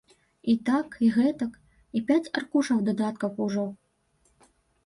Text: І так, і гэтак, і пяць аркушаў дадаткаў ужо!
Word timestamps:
І 0.53 0.53
так, 0.69 0.95
і 1.07 1.09
гэтак, 1.17 1.51
і 1.99 2.03
пяць 2.07 2.31
аркушаў 2.41 2.81
дадаткаў 2.89 3.31
ужо! 3.49 3.67